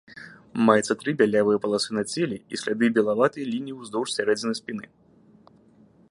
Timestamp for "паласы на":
1.65-2.03